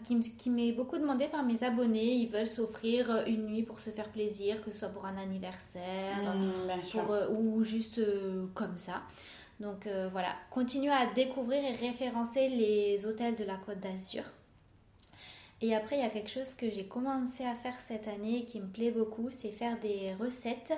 [0.02, 2.14] qui, qui m'est beaucoup demandé par mes abonnés.
[2.14, 6.34] Ils veulent s'offrir une nuit pour se faire plaisir, que ce soit pour un anniversaire
[6.36, 8.00] mhm, ou juste
[8.54, 9.02] comme ça.
[9.60, 14.24] Donc euh, voilà, continuez à découvrir et référencer les hôtels de la Côte d'Azur.
[15.60, 18.44] Et après, il y a quelque chose que j'ai commencé à faire cette année et
[18.44, 20.72] qui me plaît beaucoup, c'est faire des recettes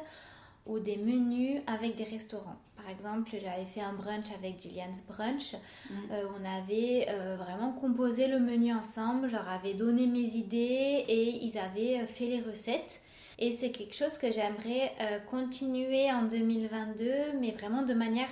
[0.66, 2.56] ou des menus avec des restaurants.
[2.76, 5.54] Par exemple, j'avais fait un brunch avec Gillian's Brunch.
[5.54, 5.94] Mm.
[6.12, 9.28] Euh, on avait euh, vraiment composé le menu ensemble.
[9.28, 13.00] Je leur avais donné mes idées et ils avaient fait les recettes.
[13.38, 14.94] Et c'est quelque chose que j'aimerais
[15.30, 18.30] continuer en 2022, mais vraiment de manière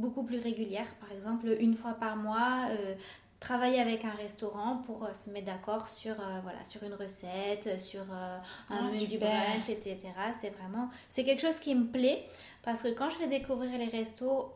[0.00, 0.86] beaucoup plus régulière.
[1.00, 2.94] Par exemple, une fois par mois, euh,
[3.38, 7.80] travailler avec un restaurant pour euh, se mettre d'accord sur, euh, voilà, sur une recette,
[7.80, 9.98] sur un ah, menu du brunch, etc.
[10.40, 12.26] C'est vraiment, c'est quelque chose qui me plaît
[12.62, 14.52] parce que quand je vais découvrir les restos,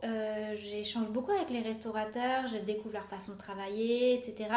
[0.53, 4.49] j'échange beaucoup avec les restaurateurs, je découvre leur façon de travailler, etc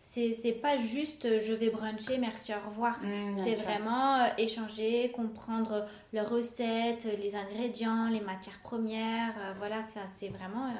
[0.00, 2.98] c'est pas juste euh, je vais bruncher, merci, au revoir.
[3.02, 9.34] Mmh, c'est vraiment euh, échanger, comprendre leurs recettes, les ingrédients, les matières premières.
[9.38, 9.84] Euh, voilà,
[10.14, 10.72] c'est vraiment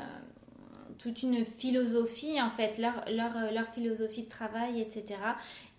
[0.98, 5.18] toute une philosophie, en fait, leur, leur, leur, philosophie de travail, etc.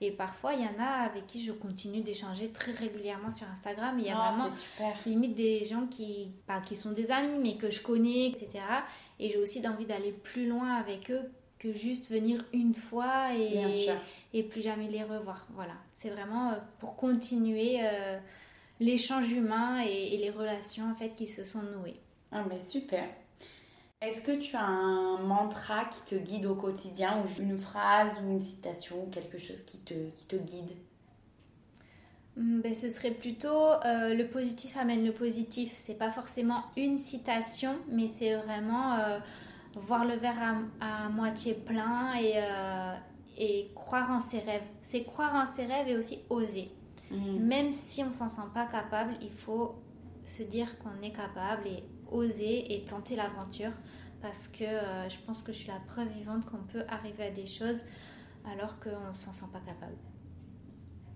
[0.02, 3.98] Et parfois, il y en a avec qui je continue d'échanger très régulièrement sur Instagram.
[4.00, 4.50] Il y a oh, vraiment
[5.06, 8.64] limite des gens qui, pas qui sont des amis, mais que je connais, etc.
[9.20, 11.30] Et j'ai aussi envie d'aller plus loin avec eux
[11.62, 13.88] que juste venir une fois et,
[14.34, 15.48] et plus jamais les revoir.
[15.54, 18.18] Voilà, c'est vraiment euh, pour continuer euh,
[18.80, 22.00] l'échange humain et, les relations en fait qui se sont nouées.
[22.32, 23.06] Ah ben super.
[24.02, 28.32] Est-ce que tu as un mantra qui te guide au quotidien ou une phrase ou
[28.32, 30.72] une citation ou quelque chose qui te, qui te guide?
[32.38, 35.74] Hmm, ben, ce serait plutôt euh, le positif amène le positif.
[35.76, 38.98] C'est pas forcément une citation, mais c'est vraiment
[39.76, 42.96] voir le verre à, moitié plein et, euh,
[43.38, 44.64] et, croire en ses rêves.
[44.82, 46.72] C'est croire en ses rêves et aussi oser.
[47.10, 47.40] Mm.
[47.40, 49.76] Même si on s'en sent pas capable, il faut
[50.26, 53.72] se dire qu'on est capable et oser et tenter l'aventure
[54.22, 57.32] parce que euh, je pense que je suis la preuve vivante qu'on peut arriver à
[57.32, 57.86] des choses
[58.52, 59.96] alors qu'on ne s'en sent pas capable.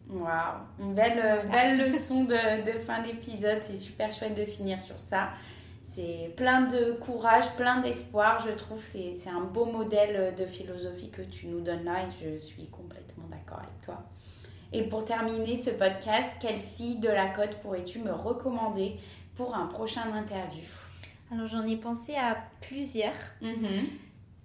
[0.10, 3.60] Waouh, une belle, belle leçon de, de fin d'épisode.
[3.62, 5.30] C'est super chouette de finir sur ça
[5.96, 8.84] c'est plein de courage, plein d'espoir, je trouve.
[8.84, 13.26] C'est un beau modèle de philosophie que tu nous donnes là et je suis complètement
[13.30, 14.04] d'accord avec toi.
[14.74, 18.98] Et pour terminer ce podcast, quelle fille de la côte pourrais-tu me recommander
[19.36, 20.66] pour un prochain interview?
[21.32, 23.14] Alors j'en ai pensé à plusieurs.
[23.42, 23.86] Mm-hmm.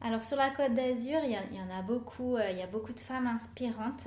[0.03, 2.93] Alors sur la côte d'Azur, il y, en a beaucoup, euh, il y a beaucoup
[2.93, 4.07] de femmes inspirantes,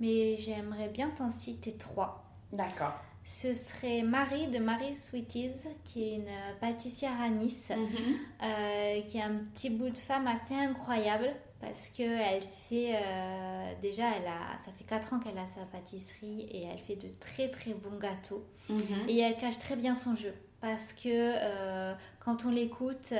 [0.00, 2.24] mais j'aimerais bien t'en citer trois.
[2.52, 2.94] D'accord.
[3.26, 8.16] Ce serait Marie de Marie Sweeties, qui est une euh, pâtissière à Nice, Mhm.
[8.42, 13.72] euh, qui est un petit bout de femme assez incroyable parce que elle fait euh,
[13.80, 17.08] déjà, elle a, ça fait 4 ans qu'elle a sa pâtisserie et elle fait de
[17.18, 18.44] très très bons gâteaux.
[18.68, 19.08] Mhm.
[19.08, 23.14] Et elle cache très bien son jeu parce que euh, quand on l'écoute,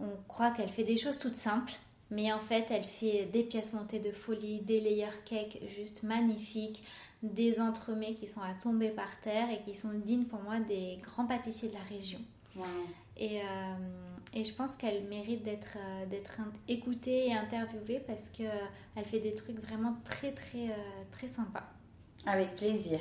[0.00, 1.72] on croit qu'elle fait des choses toutes simples.
[2.12, 6.82] Mais en fait, elle fait des pièces montées de folie, des layer cakes juste magnifiques,
[7.22, 10.98] des entremets qui sont à tomber par terre et qui sont dignes pour moi des
[11.02, 12.20] grands pâtissiers de la région.
[12.56, 12.64] Wow.
[13.16, 13.44] Et, euh,
[14.32, 19.34] et je pense qu'elle mérite d'être euh, d'être écoutée et interviewée parce qu'elle fait des
[19.34, 21.68] trucs vraiment très très euh, très sympas.
[22.26, 22.98] Avec plaisir.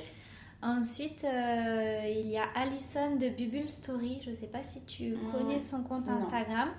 [0.62, 4.20] Ensuite, euh, il y a Alison de Bubble Story.
[4.24, 6.14] Je ne sais pas si tu connais son compte Non.
[6.18, 6.70] Instagram.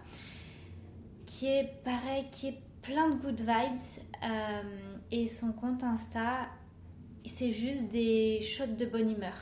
[1.27, 3.81] Qui est pareil, qui est plein de good vibes.
[4.23, 4.63] euh,
[5.11, 6.49] et son compte Insta,
[7.27, 9.35] c'est juste des shots de bonne humeur.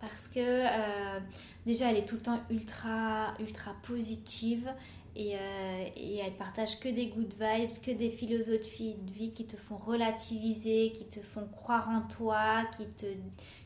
[0.00, 1.20] Parce que euh,
[1.66, 4.72] déjà, elle est tout le temps ultra, ultra positive.
[5.14, 9.46] Et, euh, et elle partage que des good vibes, que des philosophies de vie qui
[9.46, 13.04] te font relativiser, qui te font croire en toi, qui te,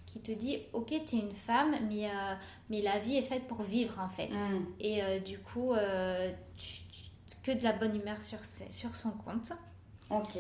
[0.07, 2.35] qui te dit ok t'es une femme mais, euh,
[2.68, 4.66] mais la vie est faite pour vivre en fait Mm.
[4.81, 8.96] et euh, du coup euh, tu- tu- que de la bonne humeur sur, ses- sur
[8.96, 9.52] son compte
[10.11, 10.37] Ok.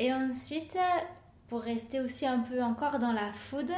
[0.00, 0.76] et ensuite
[1.48, 3.70] pour rester aussi un peu encore dans la food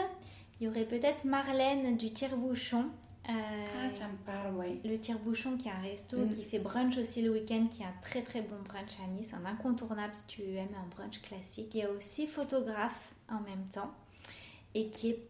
[0.61, 2.87] il y aurait peut-être Marlène du tire-bouchon
[3.29, 3.33] Euh,
[3.85, 4.81] Ah, ça me parle, oui.
[4.85, 6.29] le tire-bouchon qui est un resto Mm.
[6.31, 9.35] qui fait brunch aussi le week-end, qui est un très très bon brunch à Nice,
[9.35, 11.71] un incontournable si tu aimes un brunch classique.
[11.75, 13.91] Il y a aussi photographe en même temps
[14.75, 15.21] et qui est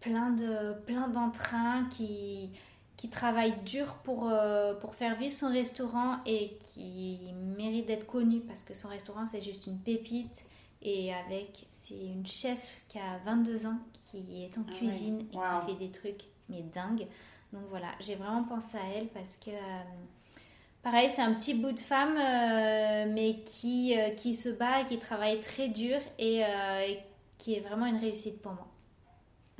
[0.00, 2.50] plein de plein d'entrain, qui
[2.96, 7.18] qui travaille dur pour, euh, pour faire vivre son restaurant et qui
[7.56, 10.44] mérite d'être connu parce que son restaurant c'est juste une pépite
[10.82, 13.78] et avec c'est une chef qui a 22 ans
[14.10, 15.42] qui est en Ah cuisine et Wow.
[15.66, 17.06] qui fait des trucs mais dingues.
[17.52, 19.82] Donc voilà, j'ai vraiment pensé à elle parce que, euh,
[20.82, 24.86] pareil, c'est un petit bout de femme, euh, mais qui, euh, qui se bat, et
[24.86, 26.98] qui travaille très dur et, et
[27.38, 28.66] qui est vraiment une réussite pour moi.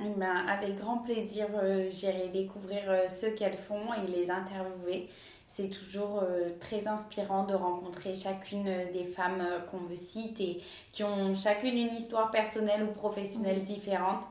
[0.03, 1.47] Eh ben, avec grand plaisir,
[1.89, 5.07] j'irai découvrir ce qu'elles font et les interviewer.
[5.53, 10.39] C'est toujours euh, très inspirant de rencontrer chacune euh, des femmes euh, qu'on me cite
[10.39, 10.61] et
[10.93, 14.23] qui ont chacune une histoire personnelle ou professionnelle différente.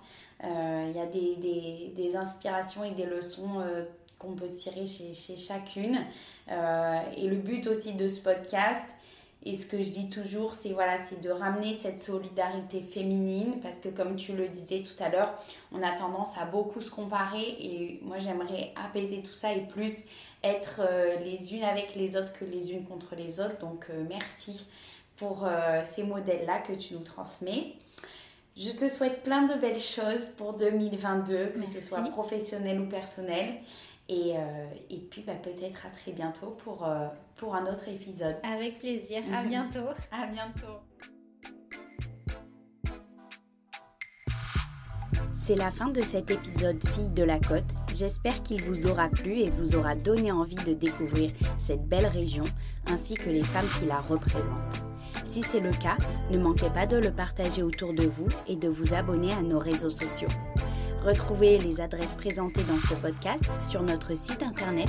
[0.45, 3.61] Euh, Il y a des, des- des inspirations et des leçons
[4.19, 5.99] qu'on peut tirer chez, chez chacune.
[6.49, 8.85] Et le but aussi de ce podcast,
[9.45, 13.79] et ce que je dis toujours, c'est voilà, c'est de ramener cette solidarité féminine parce
[13.79, 15.33] que comme tu le disais tout à l'heure,
[15.73, 20.05] on a tendance à beaucoup se comparer et moi j'aimerais apaiser tout ça et plus
[20.45, 23.59] être euh, les unes avec les autres que les unes contre les autres.
[23.61, 24.67] Donc euh, merci
[25.17, 27.75] pour euh, ces modèles-là que tu nous transmets.
[28.57, 31.77] Je te souhaite plein de belles choses pour 2022, que Merci.
[31.77, 33.55] ce soit professionnel ou personnel.
[34.13, 38.35] Et, euh, et puis bah, peut-être à très bientôt pour, euh, pour un autre épisode.
[38.43, 39.49] Avec plaisir, à Mhm.
[39.49, 39.87] bientôt.
[40.11, 40.81] À bientôt.
[45.33, 47.65] C'est la fin de cet épisode Fille de la Côte.
[47.95, 52.45] J'espère qu'il vous aura plu et vous aura donné envie de découvrir cette belle région
[52.91, 54.85] ainsi que les femmes qui la représentent.
[55.25, 55.97] Si c'est le cas,
[56.31, 59.59] ne manquez pas de le partager autour de vous et de vous abonner à nos
[59.61, 60.29] réseaux sociaux.
[61.05, 64.89] Retrouvez les adresses présentées dans ce podcast sur notre site internet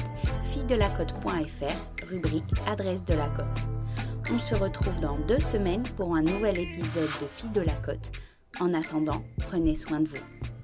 [0.52, 3.70] fille-de-la-côte.fr, rubrique Adresse de la Côte.
[4.30, 8.12] On se retrouve dans deux semaines pour un nouvel épisode de Filles de la Côte.
[8.60, 10.61] En attendant, prenez soin de vous.